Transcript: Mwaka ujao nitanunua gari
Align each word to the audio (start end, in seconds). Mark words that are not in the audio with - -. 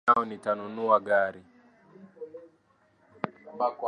Mwaka 0.07 0.19
ujao 0.21 0.25
nitanunua 0.25 0.99
gari 0.99 1.43